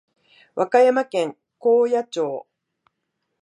[0.55, 2.47] 和歌山県高野町